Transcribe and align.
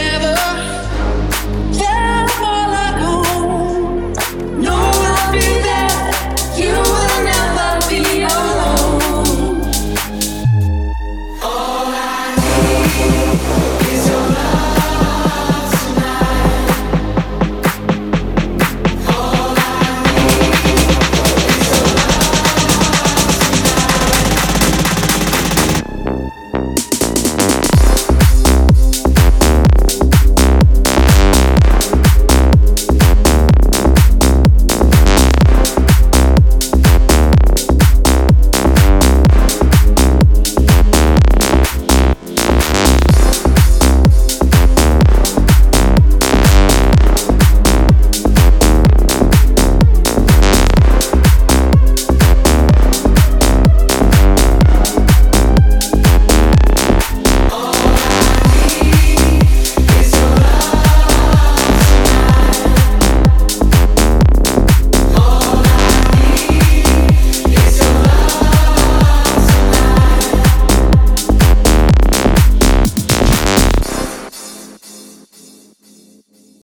never 0.00 0.77